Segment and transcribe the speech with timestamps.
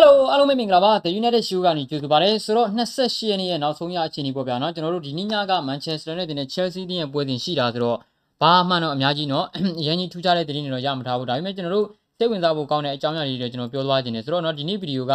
[0.00, 7.98] Hello အားလုံးပဲမင်္ဂလာပါ The United Show ကနေကြိုဆိုပါရစေဆိုတော့28ရက်နေ့ရဲ့နောက်ဆုံးရအခြေအနေပေါ့ဗျာနော်ကျွန်တော်တို့ဒီနေ့ညက Manchester United နဲ့ Chelsea တင်းရဲ့ပွဲစဉ်ရှိတာဆိုတော့
[8.42, 9.46] ဘာမှတော့အများကြီးနော်
[9.80, 11.86] အရင်ကြီးထူးခြားတဲ့သတင်းတွေတော့ရမှာထားဘူးဒါပေမဲ့ကျွန်တော်တို့
[12.18, 15.14] စိတ်ဝင်စားဖို့ကောင်းတဲ့အကြောင်းအရာတွေတွေကျွန်တော်ပြောသွားခြင်းတယ်ဆိုတော့နော်ဒီနေ့ဗီဒီယိုက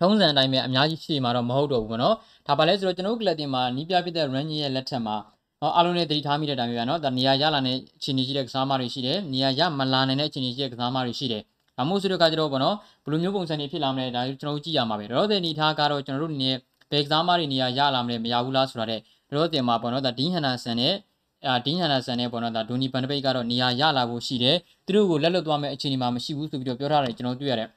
[0.00, 2.14] ထုံးစံအတိုင်းပဲအများကြီးဖြည့်မှာတော့မဟုတ်တော့ဘူးပေါ့နော်
[2.46, 5.16] ဒါပါလဲဆိုတော့ကျွန်တော်တို့ကလပ်တင်မှာနီးပြဖြစ်တဲ့ Rangers ရဲ့လက်ထက်မှာ
[5.60, 11.42] နော်အားလုံးနဲ့တတိထားမိတဲ့အတိုင်းပဲဗျာနော်ဒါနေရာရလာတဲ့အခြေအနေရှိတဲ့ကစားမတွေရှိတယ်နေရာရမလာနိုင်တဲ့အခြေအနေရှိတဲ့ကစားမတွေရှိတယ်
[11.76, 16.50] ဒါမို့ဆိုတော့ကကြတော့ပေါ့နော်ဘယ်လိုမျိုးပုံစံတွေဖြစ်လာမလဲဒါကျွန်တော်တို့ကြည့်ရမှာပဲတော့တဲ့အနေထားကတော့ကျွန်တော်တို့နေ
[16.90, 19.00] ဘယ်ကစားမတွေနေရာရလာမလဲမရဘူးလားဆိုတာတဲ့
[19.36, 20.94] တော့တင်မှာပေါ့နော်ဒါဒင်းဟန်နာဆန်နဲ့
[21.46, 27.68] အာဒင်းဟန်နာဆန်နဲ့ပေါ့နော်ဒါဒိုနီဘန်ဒပိတ်ကတော့နေရာရလာဖို့ရှိတယ်သူတို့ကိုလက်လွတ်သွားမယ့်အခြေအနေမှာမရှိဘူးဆိုပြီးတော့ပြောထားတယ်ကျွန်တော်တွေ့ရတယ်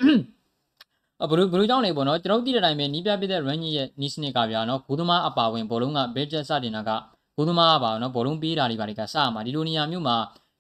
[1.24, 6.92] အဘလို့ဘလို့ကြောင့်လဲပေါ့နော်ကျွန်တော်သိတဲ့အတိုင်းပဲနီးပြပြတဲ့ run ရဲ့နီးစနစ်ကဗျာနော်ဂိုးသမားအပါဝင်ဘောလုံးကဘဲဂျက်စတင်တာက
[7.38, 10.18] ဂိုးသမားပါနော်ဘောလုံးပေးတာတွေပါတွေကစရမှာဒီလိုနေရာမျိုးမှာ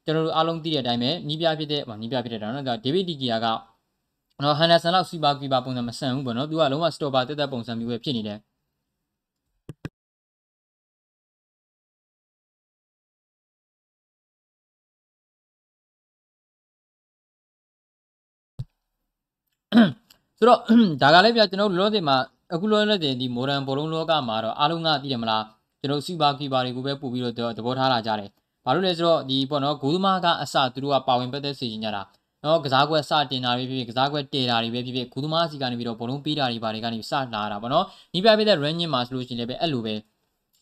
[0.09, 3.47] ကျွန်တော်တို့အားလုံးသိတဲ့အတိုင်းပဲနီးပြဖြစ်တဲ့နီးပြဖြစ်တဲ့တော့နော်ဒါဒေးဗစ်ဒီကီယာက
[4.43, 8.37] နော်ဟန်ဒါဆန်လောက်စီပါကီပါပုံစံမဆန်ဘူးပေါ့နော်သူကလုံးဝစတော့ပါတက်တက်ပုံစံမျိုးပဲဖြစ်နေတယ်
[20.37, 20.59] ဆိုတော့
[21.01, 22.17] ဒါကလည်းပြကျွန်တော်တို့လောဆယ်မှာ
[22.53, 25.43] အခုလောလောဆယ်ဒီမိုဒန်ဘောလုံးလောကမှာတော့အားလုံးကသိတယ်မလား
[25.79, 28.29] ကျွန်တော်စီပါကီပါတွေကိုပဲပို့ပြီးတော့သဘောထားလာကြတယ်
[28.65, 32.03] ဘာလို့လဲဆိုတော့ဒီပေါ့နော်ဂိုးသမားကအစသူတို့ကပါဝင်ပတ်သက်စေချင်ကြတာ
[32.43, 39.95] နော်ကစားကွက်စတင်တာတွေဖြစ်ဖြစ်ကစားကွက်တည်တာတွေပဲဖြစ်ဖြစ်ဂူသမားစီကနေပြီးတော့ဘလုံးပေးတာတွေဘာတွေကနေစလာတာပေါ့နော်နီးပြပြတဲ့ ranking မှာဆိုလို့ရှိရင်လည်းပဲအဲ့လိုပဲ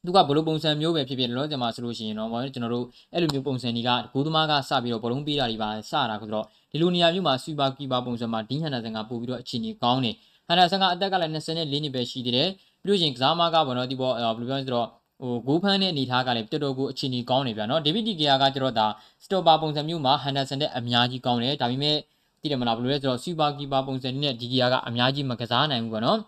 [0.05, 10.15] သူကဘလုံးပုံစံမျိုးပဲဖြစ်ဖြစ်လောလောဆယ်မှာဆိုလို့ရှိရင်တော့ဘာလဲကျွန်တော်တို့အဲ့လိုမျိုးပုံစံတွေကဂူသမားကစပြီးတော့ဘလုံးပေးတာတွေပါစတာဆိုတော့ဒီလိုနေရာမျိုးမှာစူပါကီပါပုံစံမှာဒင်းဟန်နာဆန်ကပို့ပြီးတော့အခြေအနေကောင်းတယ်
[10.47, 12.49] ဟန်နာဆန်ကအသက်ကလည်း24နှစ်ပဲရှိသေးတယ်
[12.83, 14.87] ပြီးလို့ရှိရင်ကစားမကပေါ့နော်ဒီပေါ်ဘယ်လိုပြောလဲဆိုတော့
[15.21, 18.87] ဟိုဂိုးဖန်းတဲ့အနေထားကလည်းတော်တော်ကိုအခြေအနေကောင်းနေဗျာနော်ဒေးဗစ်ဒီကီယာကကျတော့ဒါ
[19.23, 21.97] စတော့ပါပုံစံမျိုးမှာဟန်ဒါဆန်တဲ့အများကြီးကောင်းတယ်ဒါပေမဲ့
[22.41, 26.19] သိတယ်မလားဘယ်လိုလဲဆိုတော့စူပါကီပါပုံစံနဲ့ဒီကီယာကအများကြီးမကစားနိုင်ဘူးပေါ့နော်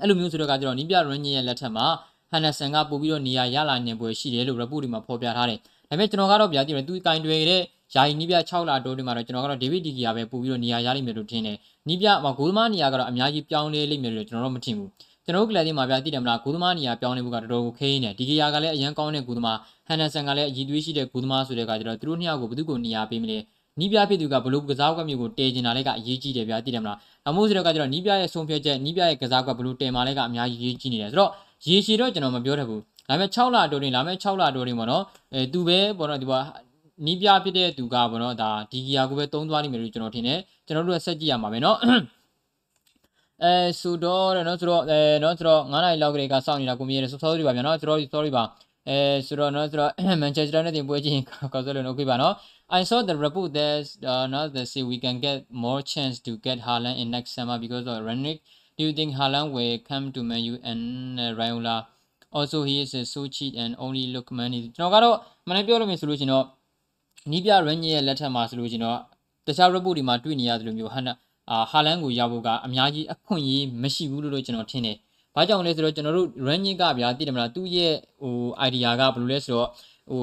[0.00, 1.86] အဲ့လိုမျိုးဆိုတော့ကကျတော့နီးပြရင်းရဲ့လက်ထက်မှာ
[2.30, 5.58] ဟန်ဒါဆန်ကပို့ပြီးတော့နေရာရလာနေပွဲရှိတယ်လို့ report တွေမှာဖော်ပြထားတယ်
[5.90, 7.62] ဒါပေမဲ့ကျွန်တော်ကတော့ဗျာသိတယ်သူကင်တွေတဲ့
[7.94, 11.56] ယာယီနီးပြ6လတိုးတွေမှာတော့ကျွန်တော်ကတော့ဒေးဗစ်ဒီကီယာပဲပို့ပြီးတော့နေရာရလိမ့်မယ်လို့ထင်တယ်
[11.88, 14.90] နီးပြမှာဂိုးသမားနေရာကတော့အများကြီးပြောင်းလဲလိမ့်မယ်လို့ကျွန်တော်တို့မထင်ဘူး
[15.25, 19.57] ကျွန်တော်တို့ကလပ်တင်းမှာဗျာသိတယ်မလားဂူသမားနေရာပြောင်းနေမှုကတော်တော်ကိုခဲနေဒီကီယာကလည်းအရန်ကောင်းတဲ့ဂူသမား
[19.87, 23.37] ဟန်နဆန်ကလည်းအည်သွေးရှိတဲ့ဂူသမားဆိုတဲ့ကကျတော့သူတို့နှစ်ယောက်ကိုဘယ်သူကိုနေရာပေးမလဲ
[23.79, 26.97] နီးပြဖြစ်သူကဘလို့ကစားကွက်မျိုးကိုတဲကျင်တာလည်းကအရေးကြီးတယ်ဗျာသိတယ်မလား
[27.29, 31.31] အမိုးဆိုတော့ကကျတော့နီးပြရဲ့ဆုံးဖြတ်ချက်နီးပြရဲ့ကစားကွက်ဘလို့တဲမာလည်းကအများကြီးရေးကြီးနေတယ်ဆိုတော့
[31.67, 35.03] ရေရှည်တော့ကျွန်တော်မပြောတတ်ဘူးဒါပေမဲ့6လတိုးနေလာမဲ့6လတိုးနေပေါ့နော်
[35.33, 36.39] အဲသူပဲပေါ့နော်ဒီပါ
[37.05, 41.77] နီးပြဖြစ်တဲ့သူကပေါ့နော်ဒါဒီကီယာကိုပဲတုံးသွားလိမ့်မယ်လို့ကျွန်တော်ထင်တယ်ကျွန်တော်တို့ကဆက်ကြည့်ရမှာပဲเนาะ
[43.42, 48.44] အဲဆိုတော့တဲ့နော်ဆိုတော့အဲနော်ဆိုတော့9နိုင်လောက်ကလေးကစောင့်နေတာကိုမြင်ရတယ် sorry ပါဗျာနော် sorry sorry ပါ
[48.88, 49.90] အဲဆိုတော့နော်ဆိုတော့
[50.22, 52.34] Manchester United တင်ပွဲချင်းကောဆိုလို့ okay ပါနော်
[52.78, 56.32] I saw the report that uh, not the say we can get more chance to
[56.46, 58.38] get Haaland in next summer because of Ranić
[58.76, 60.82] do you think Haaland will come to Man U and
[61.20, 61.76] uh, Raiola
[62.36, 65.16] also he is uh, so cheap and only look money ကျွန်တော်ကတော့
[65.48, 66.44] မနေ့ပြောလို့မြင်ဆိုလို့ရှင်တော့
[67.32, 68.98] နီးပြ Ranić ရဲ့လက်ထက်မှာဆိုလို့ရှင်တော့
[69.46, 71.04] တခြား report တွေမှာတွေ့နေရတယ်လို့မျိုးဟန်
[71.50, 74.96] အာဟာလန်ကိုရဖို့ကအများကြီးအခွင့်အရေးမရှိဘူးလို့ကျွန်တော်ထင်တယ်။
[75.34, 77.92] ဘာကြောင့်လဲဆိုတော့ကျွန်တော်တို့ ranking ကဗျာသိတယ်မလားသူ့ရဲ့
[78.22, 78.34] ဟို
[78.66, 79.68] idea ကဘယ်လိုလဲဆိုတော့
[80.10, 80.20] ဟို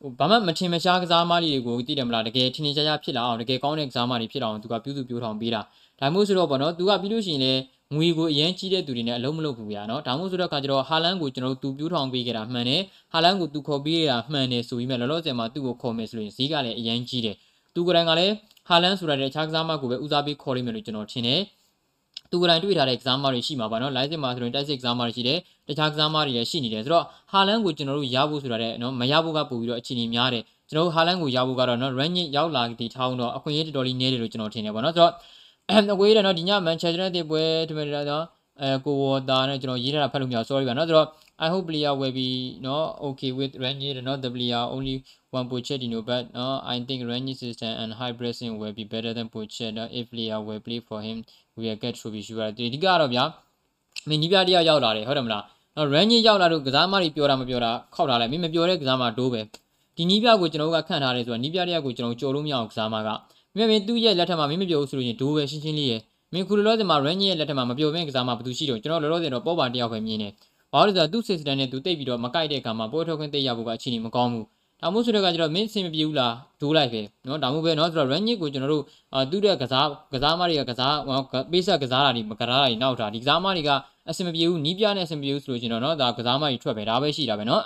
[0.00, 5.60] ဟိုဘာမှမထင်မရှားကစားမတွေကိုသိတယ်မလားတကယ်ထင်ထင်ရှားရှားဖြစ်လာအောင်တကယ်ကောင်းတဲ့ကစားမတွေဖြစ်လာအောင်သူကပြုစုပြောထောင်ပေးတာ။
[6.00, 7.60] ဒါမှမဟုတ်ဆိုတော့ဗောနော်သူကပြီးလို့ရှိရင်လည်း
[7.94, 12.82] ငွေကိုအရင်ကြီးတဲ့သူတွေနဲ့အလုံးမလုပ်ဘူးဗျာနော်ဒါမှမဟုတ်ဆိုတော့ခါကျတော့ဟာလန်ကိုကျွန်တော်တို့သူပြူးထောင်ပေးခဲ့တာမှန်တယ်
[13.12, 17.36] ဟာလန်ကိုသူခေါ်ပေးရတာမှန်တယ်ဆိုပြီးမှလောလောဆယ်မှာသူ့ကိုခေါ်မယ်ဆိုရင်ဈေးကလည်းအရင်ကြီးတယ်
[17.74, 18.34] သူကလည်းကလည်း
[18.68, 21.40] ဟာလန်ဆိုရတဲ့ခြားကစားမကိုပဲဦးစားပေးခေါ်လိမ့်မယ်လို့ကျွန်တော်ထင်တယ်
[22.30, 25.38] သူကလည်းတွေ့ထားတဲ့ကစားမတွေရှိမှာပါနော် live မှာဆိုရင်တိုက်စစ်ကစားမတွေရှိတယ်
[25.68, 35.12] တခြားကစားမတွေလည်းရှိနေတယ်ဆိုတော့ဟာလန်ကိုကျွန်တော်တို့ရဖို့ဆိုတာတဲ့နော်မရဖို့ကပို့ပြီးတော့အခြေအနေများတယ်ကျွန်တော်တို့ဟာလန်ကိုရဖို့ကတော့နော် ranking ရောက်လာဒီထောင်းတော့အခွင့်အရေးတော်တော်လေးနည်းတယ်လို့ကျွန်တော်ထင်တယ်ပေါ့နော်ဆိုတော့
[35.92, 38.24] အကွေးတယ်နော်ဒီည Manchester United ပွဲဒီမဲ့တော့
[38.62, 45.04] အဲကိုဝတာနဲ့ကျွန်တော်ရေးထားတာဖတ်လို့မရ sorry ပါနော်ဆိုတော့ I hope player will be no okay with ranking not the player only
[45.30, 49.28] one Pochettino but no I think ranking system and high pressing will be better than
[49.28, 51.24] Pochettino if player will play for him
[51.56, 53.24] we will get trophy sure ဒီဒီကတော့ဗျာ
[54.08, 55.44] မင်းနီးပြတရားရောက်လာတယ်ဟုတ်တယ်မလား
[55.76, 59.40] နော် ranking ရောက်လာလို့ကစားမတွေပြောတာမပြောတာခောက်ထားလိုက်မင်းမပြောတဲ့ကစားမဒိုးပဲ
[59.96, 63.08] ဒီနီးပြကိုကျွန်တော်တို့ကခန့်ထားတယ်ဆိုတာနီးပြတရားကိုကျွန်တော်ကြော်လို့မရအောင်ကစားမက
[63.56, 66.00] မင်းမင်းသူ့ရဲ့လက်ထက်မှာမင်းမပြောဘူးဆိုလို့ရင်ဒိုးပဲရှင်းရှင်းလေးရယ်
[66.32, 70.32] မင်းခုလောလောဆယ်မှာ rank ရဲ့လက်ထက်မှာမပြောဘဲကစားမှာဘယ်သူရှိတော့ကျွန်တော်လောလောဆယ်တော့ပေါ်ပါတယောက်ပဲမြင်တယ်
[70.73, 74.45] ဘာလို့လဲဆိုတော့သူ့ system နဲ့သူတိတ်ပြီးတော့မကိုက်တဲ့အခါမှာပွဲထုတ်ခွင့်တိတ်ရဖို့ကအခြေအနေမကောင်းဘူး
[74.81, 80.95] ဒါမှမဟုတ်ဆိုတော့ကကျွန်တော်မင်းအဆင်မပြေဘူးလားဒိုးလိုက်ပဲเนาะဒါမှမဟုတ်ပဲเนาะဆိုတော့ rank ကိုကျွန်တော်တို့အာသူ့ရဲ့ကစားကစားမတွေကကစား
[81.51, 83.69] ပေးဆက်ကစားတာတွေမကစားတာတွေနောက်တာဒီကစားမတွေက
[84.09, 87.61] အဆင်မပြေဘူးနီးပြနဲ့အဆင်မပြေဘူးဆိုလို့ကျွန်တော်เนาะဒါကစားမတွေထွက်ပဲဒါပဲရှိတာပဲเนาะ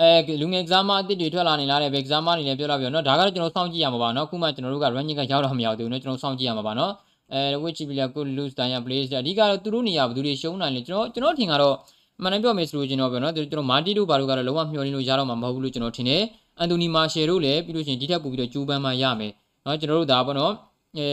[0.00, 6.90] အဲလူငယ်ကစားမအစ်တွေထွက်လာနေလားတဲ့ဘယ်ကစားမအနေနဲ့ပြောလာပြောเนาะဒါကတော့ကျွန်တော်စောင့်ကြည့်ရမှာပါเนาะအခုမှကျွန်တော်တို့က ranking ကရောက်တော့မရောက်သေးဘူးเนาะကျွန်တော်စောင့်ကြည့်ရမှာပါเนาะ
[7.33, 11.75] အဲအဲ which player could lose than plays အဓိကတော့သူတို့နေရာဘယ်သူတွေရှုံးနိုင်လဲကျွန်တော်ကျွန်တော်ထင်ကတော့
[12.21, 16.21] မှန်တယ်ပြောမယ်ဆိုလို့ကျွန်တော်ပြောနော်ကျွန်တော်မာတီတို့ဘာတို့ကတော့လုံးဝမျှော်လင့်လို့ရတော့မှာမဟုတ်ဘူးလို့ကျွန်တော်ထင်တယ်
[16.59, 19.31] အန်တိုနီမာရှယ်တို့လည်းပြီးလို့ရှိရင်ဒီထက်ပိုပြီးတော့ဂျူးပန်မှရမယ်
[19.65, 20.53] နော်ကျွန်တော်တို့ဒါပေါ့နော်
[20.97, 21.07] အဲ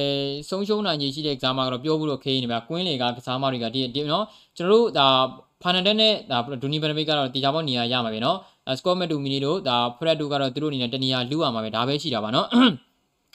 [0.49, 4.25] ဆုံးရှုံးနိုင်ကြီးရှိတဲ့ကစားမကတော့ပြောဖို့တော့ခေးနေပါကွင်းလေကကစားမတွေကဒီဒီနော်
[4.56, 5.08] ကျွန်တော်တို့ဒါ
[5.62, 8.37] ဖာနန်ဒက်နဲ့ဒါဒူနီဘန်ဘိတ်ကတော့တီချာပေါက်နေရာရမှာပဲနော်
[8.78, 12.46] စကော့မက်တူမီနီတို့ဒါဖရက်တို့ကတော့သူတို့အနေနဲ့တနေရာလူရမှာပဲဒါပဲရှိတာပါနော်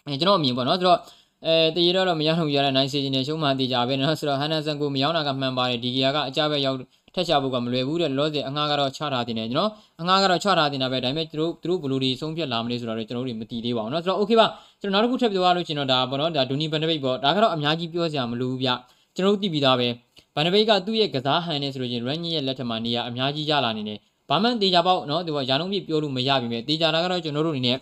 [0.07, 0.99] အဲကျွန်တော်အမြင်ပေါ့နော်ဆိုတော့
[1.46, 6.78] အဲတရေတော့မရလို့ရတဲ့နိုင်စီဂျင်နဲ့ရှုံးမှတေချာပဲနော်ဆိုတော့ဟန်နန်ဆန်ကိုမရောက်တာကမှန်ပါတယ်ဒီကီယာကအကြပဲရောက်
[7.14, 9.70] ထက်ချဖို့ကမလွယ်ဘူးတဲ့လောဆယ်အငှားကတော့ချထားတင်တယ်ကျွန်တော်
[10.00, 14.46] အငှားကတော့ချထားတင်တာပဲဒါပေမဲ့သူတို့သူတို့ဘလူတွေဆုံးဖြတ်လာမလဲဆိုတော့ကျွန်တော်တို့မသိသေးပါဘူးเนาะဆိုတော့ okay ပါ
[14.80, 18.68] ကျွန်တော်နောက်တစ်ခုထပ်ပြောရလို့ရှင်တော့ဒါပေါ့နော်ဒါဒူနီဘန်ဒဘိတ်ပေါ့ဒါကတော့အများကြီးပြောစရာမလိုဘူးဗျ
[19.16, 19.88] ကျွန်တော်တို့သိပြီးသားပဲ
[20.34, 27.76] ဘန်ဒဘိတ်ကသူ့ရဲ့ကစားဟန်နဲ့ဆိုလို့ရှင်ရန်ကြီးရဲ့လက်ထက်မှာနေရအများကြီးရလာနေတယ်ဘာမှတေချာပေါက်เนาะဒီကရာနှုန်းပြပြောလို့မရပြီမဲ့တေချာတာကတော့ကျွန်တော်တို့အနေနဲ့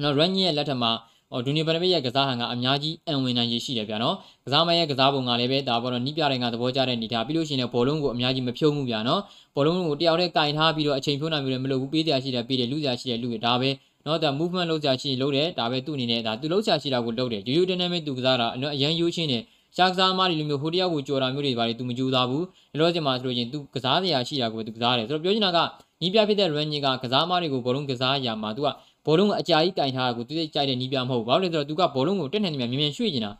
[0.00, 1.09] เนาะရန်ကြီးရဲ့လက်ထက်မှာဟော
[1.45, 9.21] ဒူနီဘန်ဘိရဲ့ကစားဟန်ကအများကြီးအံဝင်နိုင်ရရှိတယ်ဗျာနော်ကစားမရဲ့ကစားပုံကလည်းပဲဒါပေါ်တော့နီးပြတိုင်းကသဘောကျတဲ့နေထားပြီးလို့ရှိရင်ဘောလုံးကိုအများကြီးမဖြုံးမှုဗျာနော်
[9.55, 13.69] ဘောလုံးကိုတယောက်တည်းကင်ထားပြီးတော့အချိန်ဖြုံးနိုင်မျိုးလည်းမလုပ်ဘူးပေးတရားရှိတယ်ပေးတယ်လူစရာရှိတယ်လူရဒါပဲ
[14.05, 19.43] နော်ဒါ movement လုပ်ကြရှိရင်လုပ်တယ်ဒါပဲသူ့အနေနဲ့ဒါသူလုပ်ချရှိတာကိုလုပ်တယ်ရိုးရိုးတန်းတန်းပဲသူကစားတာအရန်ရိုးချင်းတယ်
[19.75, 25.59] ရှားကစားမတွေလိုမျိုးဟိုတယောက်ကိုကြော်တာမျိုးတွေပါလေသူမကြိုးစားဘူးဒီလိုစင်မှာဆိုလို့ချင်းသူကစားစရာရှိတာကိုသူကစားတယ်ဆိုတော့ပြောချင်တာက
[26.01, 28.67] နီးပြဖြစ်တဲ့ range ကကစားမတွေကိုဘောလုံးကစားရမှာသူက
[29.06, 33.30] ဘောလုံးကအကြာကြီးကင်ထားတာကိုသူသိကြိုက်တဲ့နီးပြမဟုတ်ဘူးဘာလို့လဲဆိုတော့သူကဘောလုံးကိုတက်နေနေမြန်မြန်ရွှေ့နေတာ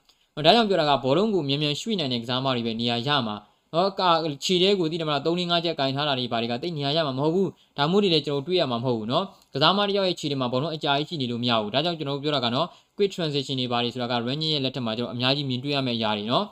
[0.44, 3.36] ဒါကြောင့်ပြောတာကဘောလုံးကိုမြန်မြန်ရွှေ့နိုင်တဲ့ကစားမတွေပဲနေရာရမှာ
[3.74, 4.02] နော်က
[4.44, 9.24] ခြေတဲကိုတိတယ်မလား3 5ချက်ကင်ထားတာတွေဘာတွေကတိတ်နေရာရမှာမဟုတ်ဘူးဒါမှမဟုတ်လည်းကျွန်တော်တွေ့ရမှာမဟုတ်ဘူးနော်
[9.54, 12.66] ကစားမတယောက်ရဲ့ခြေတွေမှာဘောလုံးအကြာကြီးရှိနေလို့မရဘူးဒါကြောင့်ကျွန်တော်ပြောတာကနော်
[12.96, 16.44] quick transition တွေဘာတွေဆိုတာက range ရဲ့လက်ထက်မှာကျွန်တော်အများကြီးမြင်တွေ့ရမယ့်အရာတွေနော်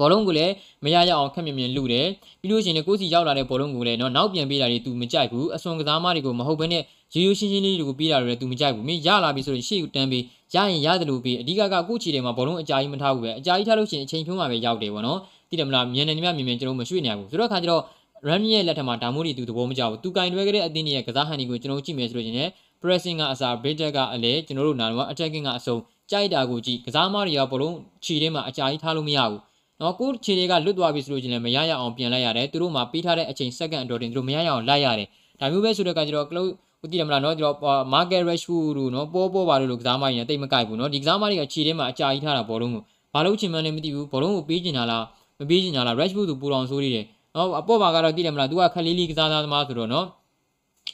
[0.00, 0.52] ဘောလုံးကိုလည်း
[0.84, 2.06] မရရအောင်ခက်မြင်မြင်လူတယ်
[2.40, 6.82] ပြီးလို့ရှိရင်ကိုစီရောက်လာတဲ့ဘောလုံးကိုလည်းเนาะနောက်ပြန်ပေးတာတွေ तू မကြိုက်ဘူးအစွန်ကစားမတွေကိုမဟုတ်ဘဲနဲ့
[7.13, 10.23] ရိုးရိုးရှင်းရှင်းလေးတွေကိုပေးတာတွေလည်း तू မကြိုက်ဘူးမင်းရလာပြီဆိုရင်ရှေ့ကိုတန်းပေး
[10.53, 15.19] ရရင်ရတယ်လို့ပေးအဓိကကကိုချီတွေမှာဘောလုံးအကြာကြီးမထားဘူးပဲအကြာကြီးထားလို့ရှိရင်အချိန်ဖြုံးမှာပဲရောက်တယ်ဗောနော်
[15.49, 17.83] သိတယ်မလားမြင်နေနေမြမြင်မြင်ကျွန်တော်မရွှေ့နေရဘူးဆိုတော့ခါကျတော့
[18.27, 22.49] RAM ရဲ့လက်ထက်မှာဒါမို့ဒီသူသဘောမကျဘူးသူကင်တွဲခဲ့တဲ့အသင်းရဲ့ကစားဟန်ဒီကိုကျွန်တော်ကြည့်မယ်ဆိုလို့ရှိရင်
[22.81, 25.75] pressing ကအစား beta ကအလဲကျွန်တော်တို့နာတော့ attacking ကအစုံ
[26.11, 27.75] ကြိုက်တာကိုကြည့်ကစားမတွေကဘောလုံး
[28.05, 29.39] ခြေထဲမှာအကြာကြီးထားလို့မရဘူး
[29.81, 35.07] နော်ကိုခြေတွေကလွတ်သွားပြီဆိုလို့ချင်းလည်းမရရအောင်ပြန်လိုက်ရတယ်သူတို့မှာပေးထားတဲ့အချိန်စက္ကန့်အတော်တင်သူတို့မရရအောင်လိုက်ရတယ်
[35.39, 36.51] ဒါမျိုးပဲဆိုတော့ကကျတော့ close
[36.83, 37.55] ဦးတည်တယ်မလားနော်ကျတော့
[37.93, 42.81] market rashford တို့နော်ပေါ်ပေါ်ပါလို့ကစားမကြီးနဲ့တိတ်မကြိုက်ဘူးနော်ဒီကစားမတွေကခြေထဲမှာအကြာကြီးထားတာဘောလုံးကို
[43.13, 45.03] ဘာလို့ချင်မှန်းလည်းမသိဘူးဘောလုံးကိုပေးချင်တာလား
[45.39, 47.05] မပေးချင်တာလား rashford သူပူတော်ဆိုးနေတယ်
[47.35, 50.05] နော်အပေါ်ပါကတော့တည်တယ်မလား तू ကခလေးလေးကစားသားသမားဆိုတော့နော်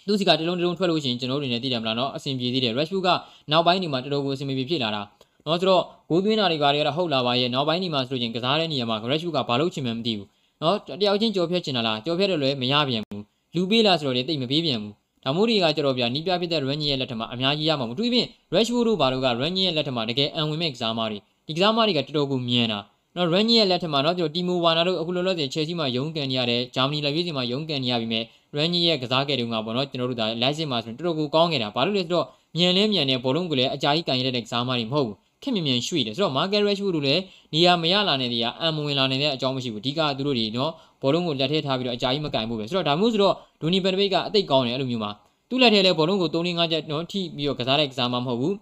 [0.08, 3.10] သူစီကတလုံးတလုံးထွက်လို့ရှိရင်ကျွန်တော်တို့နေတည်တယ်မလားနော်အဆင်ပြေသေးတယ် rashford က
[3.52, 5.02] နောက်ပိုင်းဒီမှာတော်တော်ကိုအဆင်ပြေဖြစ်လာတာ
[5.46, 10.28] နော်ဆိုတော့ဂိုးသွင်းတာတွေဘာတွေကတော့ဟုတ်လာပါရဲ့နောက်ပိုင်းဒီမှာဆိုလို့ချင်းကစားတဲ့နေရာမှာ Gresh ကဘာလို့ချင်မှမသိဘူး
[10.62, 13.24] နော်တယောက်ချင်းကြော်ဖြတ်ချင်တာလားကြော်ဖြတ်တယ်လည်းမရပြန်ဘူး
[13.56, 14.94] လူပေးလားဆိုတော့လေတိတ်မပေးပြန်ဘူး
[15.28, 22.80] ဒါမို့တွေကကြတော့ဗျာနီးပြဖြစ်တဲ့ Range ရဲ့လက်ထက်မှာအများကြီးရမှာမတူပြင် Rashford တို့ဘာလို့က Range ရဲ့လက်ထက်မှာတကယ်အံဝင်မဲ့ကစားမတွေဒီကစားမတွေကတော်တော်ကိုမြန်တာ
[23.16, 28.24] နော် Range ရဲ့လက်ထက်မှာနော်ကျွန်တော်တီမိုဝါနာတို့အခုလောလောဆယ် Chelsea မှာရုန်းကန်နေရတယ်ဂျာမနီလက်ရွေးစီမှာရုန်းကန်နေရပြီမဲ့
[28.58, 32.26] Range ရဲ့ကစားခဲ့တုန်းကပေါ့နော်ကျွန်တော်တို့ဒါ license မှာဆိုရင်တော်တော်ကိုကောင်းခဲ့တာဘာလို့လဲဆိုတော့
[32.58, 37.22] မြန်လဲမြန်တဲ့ဘောလုံးကိုလည်းအကြာကြီးကန်ရတဲ့ကစားမတွေမဟုတ်ဘူးခင်မြင်မြင်ရွှေ့တယ်ဆိုတော့ market rashford တို့လည်း
[37.54, 45.12] နေရာမရလာနေတဲ့အံမဝင်လာနေတဲ့အကြောင်းမရှိဘူးအဓိကသူတို့တွေနော်ဘောလုံးကိုလက်ထဲထားပြီးတော့အကြာကြီးမကင်ဘူးပဲဆိုတော့ဒါမျိုးဆိုတော့ဒိုနီဘန်ဒဘိတ်ကအသိကောင်းတယ်အဲ့လိုမျိုးမှာ
[45.50, 48.56] သူ့လက်ထဲလဲဘောလုံးကို3 5ချက်နော်ထိပြီးတော့ကစားတဲ့ကစားမှမဟုတ်ဘူး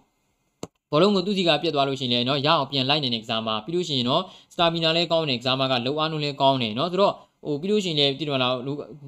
[0.90, 7.14] ဘောလုံးကိုသူ့စီကပြတ်သွားလို့ရှိရင်လည်းနော်ရအောင်ပြန်လိုက်နေတဲ့ကစားမှပြီးလို့ရှိရင်နော်စတာမီနာလဲကောင်းနေတဲ့ကစားမှကလောအားနှုန်းလဲကောင်းနေနော်ဆိုတော့
[7.46, 8.48] ဟိုပြီးလို့ရှိရင်လည်းပြည်တော်လာ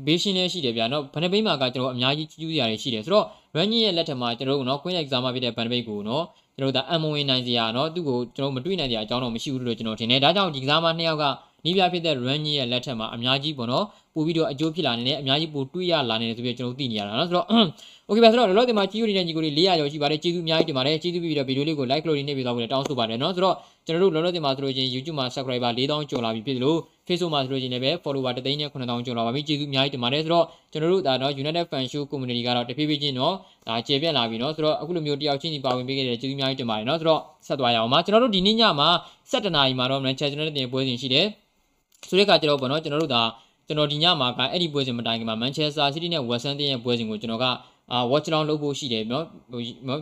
[0.06, 3.24] ဘေးရှင်းလည်းရှိတယ်ဗျာနော်ဘန်ဘိတ်မှာကကျွန်တော်အများကြီးကြီးကျူးစရာတွေရှိတယ်ဆိုတော့
[3.56, 6.24] running ရဲ့လက်ထက်မှာကျွန်တော်တို့နော် queen exam ဖြစ်တဲ့ဘန်ဘိတ်ကိုနော်
[6.56, 11.24] ကျွန်တော်တို့ဒါအမဝင်နိုင်စရာနော်သူ့ကိုကျွန်တော်မတွေ့နိုင်စရာအကြောင်းတော့မရှိဘူးလို့ကျွန်တော်ထင်တယ်ဒါကြောင့်ဒီကစားမနှစ်ယောက်က
[11.64, 13.84] နီးပြဖြစ်တဲ့ Runny ရဲ့လက်ထက်မှာအများကြီးပေါ့နော်
[14.14, 17.46] ပို့ပြီးတော့အကျိုးဖြစ်လာနေတယ်အများကြီးပို့တွေးရလာနေတယ်ဆိုပြီးတော့ကျွန်တော်သိနေရတာနော်ဆိုတော့
[18.08, 32.03] Okay ပါဆိုတော့လောလောဆယ်မှာကြီးယူနေတဲ့ညီကိုလေး400ကျော်ရှိပါတယ်ကျေးဇူးအများကြီးတင်ပါတယ်ကျေးဇူးပြီးတော့ဗီဒီယိုလေးကို like လုပ်နေပြီးတော့တောင်းဆိုပါတယ်နော်ဆိုတော့ကျွန်တော်တို့လောလောဆယ်မှာဆိုလို့ချင်း YouTube မှာ subscriber 4000ကျော်လာပြီဖြစ်လို့ Facebook မှာဆိုလို့ချင်းလည်းပဲ follower တသိန်းနဲ့9000ကျော်လာပါပြီကျေးဇူးအများကြီးတင်ပါတယ်ဆိုတော့ကျွန်တော်တို့ဒါเนาะ United Fan Show
[32.11, 33.33] Community ကတော့တဖြည်းဖြည်းချင်းเนาะ
[33.67, 38.89] ဒါကျေပြန့်လာပြီเนาะဆိုတော့အခုလိုမျိုးတယောက်ချင်းစီပါဝင်ပေးခဲ့တဲ့ကျေးဇူးအများကြီးတင်ပါတယ်เนาะဆိုတော့ဆက်သွားရအောင်ပါကျွန်တော်တို့ဒီနေ့ညမှာ
[39.31, 41.25] 7နာရီမှာတော့ Manchester United တင်ပွဲစဉ်ရှိတယ်
[42.09, 43.23] ဆိုတဲ့အခါကျတော့ဗောနော်ကျွန်တော်တို့ဒါ
[43.67, 47.45] ကျွန်တော်ဒီညမှာကအဲ့ဒီပွဲစဉ်မတိုင်ခင်မှာ Manchester City နဲ့ West Ham ရဲ့ပွဲစဉ်ကိုကျွန်တော်က
[47.91, 49.25] အာ watch down လုပ်ဖို့ရှိတယ်နော်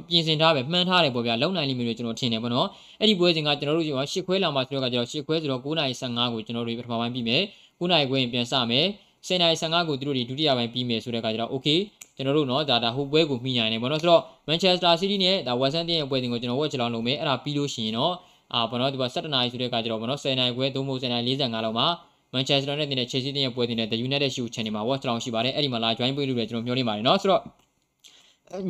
[0.09, 2.67] ပြင်ဆင်ထားပဲမှန်းထားတယ်ပေါ့ဗျာလုံနိုင်လိမ့်မယ်လို့ကျွန်တော်ထင်တယ်ပေါ့နော်
[2.99, 7.41] အဲ့ဒီပွဲစဉ်ကကျွန်တော်တို့ရှစ်ခွဲလာမှဆိုတော့ကကျွန်တော်ရှစ်ခွဲဆိုတော့9:15ကိုကျွန်တော်တို့ပထမပိုင်းပြီးမယ်
[7.79, 8.85] 9:00ခွဲရင်ပြန်စမယ်
[9.27, 11.79] 10:15ကိုသူတို့တွေဒုတိယပိုင်းပြီးမယ်ဆိုတဲ့ကကျတော့ okay
[12.15, 18.13] ကျွန်တော်တို့နော်ဒါဒါဟိုပွဲကိုမိနိုင်တယ်ပေါ့နော်ဆိုတော့ Manchester City နဲ့ဒါ West Ham ရဲ့ပွဲစဉ်ကိုကျွန်တော် watch down လုပ်မယ်အဲ့ဒါပြီးလို့ရှိရင်တော့
[18.53, 21.87] အာဘောနော်ဒီမှာ7နာရီဆိုတဲ့ကကျတော့ဘောနော်10နာရီခွဲသို့မဟုတ်10နာရီ45လောက်မှာ
[22.33, 27.41] မန်ချက်စတာနဲ့တင်တဲ့ Chelsea တင်ရဲ့ပွဲတင်တဲ့ The United Show Channel မှာ watch တောင်ရှိပါတယ်အဲ့ဒီမှာလာ join ပေးလို့လည်းကျွန်တော်မျှော်လင့်ပါတယ်เนาะဆိုတော့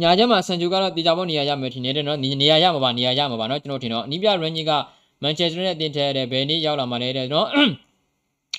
[0.01, 4.73] ညာချက်မှာဆန်ဂျူကတော့တေချာဘောနေရာရမယ်ထင်နေတယ်နော်နေရာရမှာပါနေရာရမှာပါနော်ကျွန်တော်ထင်တော့အနီးပြရန်ကြီးက
[5.23, 7.47] မန်ချက်စတာနဲ့အတင်းထဲတဲ့ဘယ်နေ့ရောက်လာမှာလဲတဲ့နော်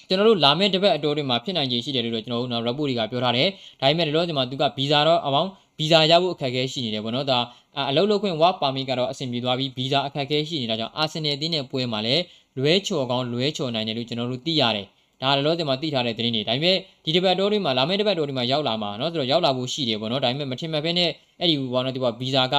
[0.07, 3.47] ကျွန်တော်တို့လာမယ့်တစ်ပတ်အတိုးတွေမှာဖြစ်နိုင်ခြေရှိတယ်လို့ကျွန်တော်တို့နော် report တွေကပြောထားတယ်
[3.81, 7.39] ဒါပေမဲ့ဒီလိုဆိုမှသူကဗီဇာတော့အပေါင်းဗီဇာရဖို့အခက်အခဲရှိနေတယ်ဗောနော်ဒါ
[7.89, 12.23] အလုပ်လုပ်ခွင့်ဝါပါမီကတော့အဆင်ပြေသွားပြီးဗီဇာအခက်အခဲရှိနေတာကြောင့်အာဆင်နယ်အသင်းရဲ့ပွဲမှာလည်း
[12.57, 14.85] လွဲချော်ကောင်းလွဲချော်နိုင်တယ်လို့ကျွန်တော်တို့သိရတယ်
[15.22, 21.10] ဒါလောလောဆယ်မှာသိထားတဲ့သတင်းတွေဒါပေမဲ့ဒီတစ်ပတ်တော်တွေမှာလာမယ့်တစ်ပတ်တော်တွေမှာရောက်လာမှာเนาะဆိုတော့ရောက်လာဖို့ရှိတယ်ပေါ့နော်ဒါပေမဲ့မထင်မှတ်ဘဲနဲ့
[21.40, 22.54] အဲ့ဒီဘောနော်ဒီကဗီဇာက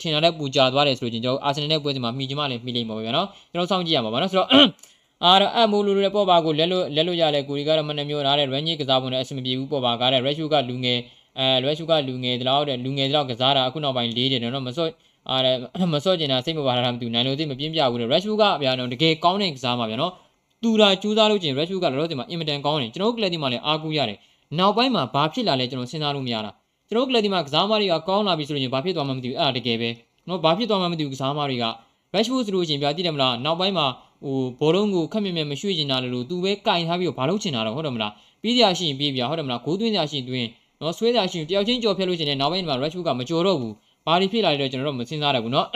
[0.00, 4.48] ထင်ရတဲ့ပူကြသွားတယ်ဆိုလို့ချင်းကျွန်တော်အာဆင်နယ်နဲ့ပွဲစဉ်မှာမှီချင်မှလည်းမှီလိမ့်မှာပဲဗျာနော်ကျွန်တော်စောင့်ကြည့်ရမှာပါနော်ဆိုတော့
[5.24, 10.98] အာတော့အမိုလူလူတဲ့ပေါ်ပါကိုလက်လို့လက်လို့ရတဲ့ကိုရီကတော့မနှမျိုးထားတဲ့ range ကစားပုံနဲ့အဆင်မပြေဘူးပေါ်ပါကားတဲ့ ratio ကလူငယ်
[11.38, 14.90] အဲ ratio ကလူငယ်တလောက်တဲ့လူငယ်တလောက်ကစားတာအခုနောက်ပိုင်းလေးတယ်နော်မစော့
[15.30, 20.12] အားမစော့ကျင်တာစိတ်မပါတာမသိဘူးနိုင်လို့သိမပြင်းပြဘူးလေ ratio ကဗျာနော်တကယ်ကောင်းတဲ့ကစားမှာဗျာနော်
[20.63, 24.17] တူတာကြိုးစားလို့ချင်း ratio ကလောလောဆယ်မှာအင်မတန်ကောင်းတယ်ကျွန်တော်တို့ကလပ်ဒီမှာလည်းအားကိုးရတယ်
[24.59, 26.51] နောက်ပိုင်းမှာဘာဖြစ်လာလဲကျွန်တော်စဉ်းစားလို့မရတာ
[26.89, 29.89] ကျွန်တော်တို့ကလပ်ဒီမှာကစားမတွေကကောင်းလာပြီဆိုရင်ဘာဖြစ်သွားမှမသိဘူးအဲ့ဒါတကယ်ပဲ
[30.27, 31.65] နော်ဘာဖြစ်သွားမှမသိဘူးကစားမတွေက
[32.13, 33.85] ratio ဆိုလို့ချင်းဗျာသိတယ်မလားနောက်ပိုင်းမှာ
[34.23, 40.47] ဟိုဘောလုံးကိုခက်မြက်မြက်မရွှေ့ချင်တာလို့သူပဲကင်ထားပြီးတော့ဘာလုပ်ချင်တာတော့ဟုတ်တယ်မလားပြီးကြရှိရင်ပြီးပြဟုတ်တယ်မလားဂိုးသွင်းကြရှိရင်သွင်း
[40.81, 43.73] နော်ဆွဲကြရှိရင်တယောက်ချင်းကြော်ဖြတ်လို့ချင်တယ်နောက်ပိုင်းမှာ ratio ကမကြော်တော့ဘူး
[44.05, 45.67] ဘာတွေဖြစ်လာလဲတော့ကျွန်တော်တို့မစဉ်းစားရဘူးနော်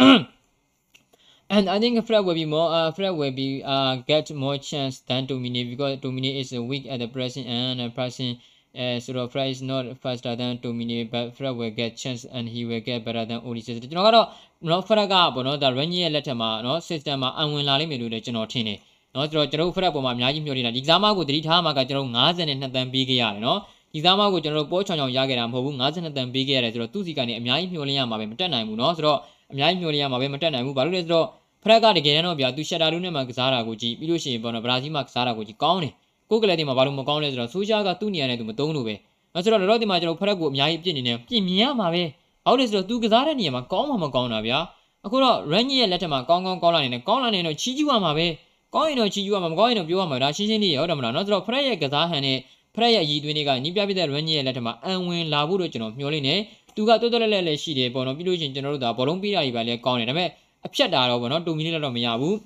[1.51, 5.01] and I think Fred will be more uh Fred will be uh get more chance
[5.01, 8.39] than Dominic because Dominic is weak at the pressing and uh, pressing
[8.79, 12.65] uh so Fred is not faster than Dominic but Fred will get chance and he
[12.65, 14.27] will get better than Oli ကျွန်တော်ကတော့
[14.71, 18.79] နော် Fred ကပေါ့နော်ဒါ Range ရဲ့လက်ထက်မှာနော် system မှာအံဝင်လာလိမ့်မယ်လို့လည်းကျွန်တော်ထင်တယ်
[19.15, 23.59] နော်ကျွန်တော်ကျွန်တော် Fred ပေါ်မှာအများကြီးမျှော်နေတာဒီကစားမကိုတတိထားမှာကကျွန်တော်52တန်းပေးခဲ့ရတယ်နော်
[23.95, 29.19] ဒီစားမကိုကျွန်တော်တို့ပေါ်ချောင်ချောင်ရခဲ့တာမဟုတ်ဘူး52တန်းပေးခဲ့ရတယ်ဆိုတော့သူ့စီကနေအများကြီးမျှော်လင့်ရမှာပဲမတက်နိုင်ဘူးเนาะဆိုတော့
[29.52, 31.28] အများကြီးမျှော်လင့်ရမှာပဲမတက်နိုင်ဘူးဘာလို့လဲဆိုတော့
[31.64, 35.94] ဖရက်ကတကယ်တမ်းတော့ဗျာသူရှက်တာလူနဲ့မှကစားတာကိုကြည့်ပြီးလို့ရှိရင်ပေါ့နော်ဘရာဇီးမှာကစားတာကိုကြည့်ကောင်းတယ်
[36.30, 38.96] ကိုကလေးတွေမှာဘာလို့မကောင်းလဲဆိုတော့ဆိုရှာကသူ့နေရာနဲ့သူမသုံးလို့ပဲ
[39.34, 42.04] အဲဆိုတော့လောလောဒီမှာကျွန်တော်ဖရက်ကိုအများကြီးပြစ်နေတယ်ပြင်မြင်ရမှာပဲ
[42.46, 44.60] ဘာလို့လဲဆိုတော့သူကစားတဲ့နေရာမှာကောင်းမှမကောင်းတာဗျာ
[45.06, 48.28] အခုတော့ range ရဲ့လက်ထက်မှာကောင်းကောင်းကောင်းလာနေတယ်ကောင်းလာနေတော့ချီးကျူးရမှာပဲ
[48.76, 52.38] ကောင်းရင်တော့ချီးကျူးရမှာမကောင်းရင်တော့ပြောရမှာဒါရှင်းရှင်းလေးရဟုတ်တယ်မလားနော်ဆိုတော့ဖရက်ရဲ့ကစားဟန်နဲ့
[52.76, 56.36] ဖရက်ရဲ့အည်သွင်းတွေကညီးပြပြတဲ့ range ရဲ့လက်ထက်မှာအံဝင်လာဖို့တော့ကျွန်တော်မျှော်လင့်နေ
[56.77, 60.29] သူကတွတ်တွတ်လဲလဲလဲရှိတယ်ပေါ့နော်ပြီးလို့ရှိရင်ကျွန်တော်တို့ဒါဘောလုံးပေးတာကြီးပဲလဲကောင်းတယ်ဒါပေမဲ့
[60.67, 62.37] အဖြတ်တာတော့ပေါ့နော်တူမီနီတော့မရဘူး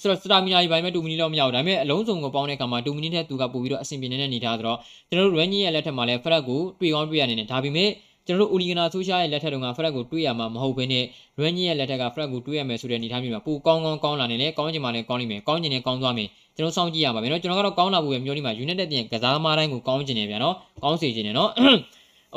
[0.00, 7.90] ဆိုတော့စတာမီနာကြီးပိုင်းမဲ့တူမီနီတော့မရဘူးဒါပေမဲ့အလုံးစုံကိုပေါင်းတဲ့အခါမှာတူမီနီတဲ့သူကပို့ပြီးတော့အဆင်ပြေနေတဲ့အနေထားဆိုတော့ကျွန်တော်တို့ range ရဲ့လက်ထက်မှာလဲဖရက်ကိုတွေ့ကောင်းတွေ့ရနေတယ်ဒါပေမဲ့
[8.26, 11.04] ကျွန်တော်တို့ Uligana Social ရဲ့လက်ထက်တုန်းက Fred ကိုတွေးရမှာမဟုတ်ဘဲနဲ့
[11.42, 21.48] Range ရဲ့လက်ထက်က Fred ကိုတွေးရမယ်ဆိုတဲ့အနေအထားမျိုးမှာပိုကောင်းကောင်းကောင်းလာနေတယ်ကောင်းချင်မှလည်းကောင်းလိမ့်မယ်ကောင်းချင်လည်းကောင်းသွားမယ်ကျွန်တော်စောင့်ကြည့်ရမှာပဲเนาะကျွန်တော်ကတော့ကောင်းလာဖို့ပဲမျိုးလေးမှာ United ပြင်ကစားသမားတိုင်းကိုကောင်းချင်တယ်ဗျာเนาะကောင်းစေချင်တယ်เนาะ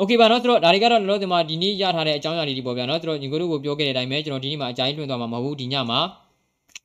[0.00, 6.00] อเคပါเนาะဆိုတော့ဒါတွေကတော့လောလောဆယ်မှာဒီနေ့ရထားတဲ့အကြောင်းအရာလေးတွေပေါ့ဗျာเนาะဆိုတော့ညီကိုတို့ကိုပြောခဲ့တဲ့အတိုင်းပဲကျွန်တော်ဒီနေ့မှာအကြိုင်းလွှင့်သွားမှာမဟုတ်ဘူးဒီညမှာ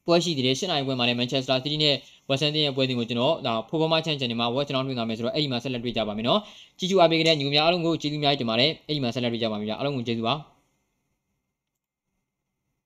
[0.07, 1.95] ပွဲရှိသေးတယ်၈နိုင်ပွဲမှာလည်း Manchester City နဲ့
[2.29, 6.39] West Ham ရဲ့ပွဲစဉ်ကိုကျွန်တော်ဒါ Performance Channel မှာ watch ကျွန်တော်တွေ့သွားမယ်ဆိုတော့အဲ့ဒီမှာဆက်လက်တွေ့ကြပါမယ်เนาะ
[6.79, 10.35] ကြည့်ကြအားပေးကြတဲ့ညီကိုများအားလုံးကိုကျေးဇူးများတင်ပါတယ်အဲ့ဒီမှာဆက်လက်တွေ့ကြပါမယ်ဗျာအားလုံးကိုကျေးဇူးပါ